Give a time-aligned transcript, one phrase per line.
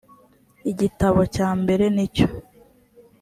[0.71, 2.27] igitabo cyambere nicyo.